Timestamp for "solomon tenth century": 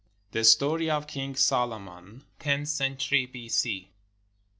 1.35-3.27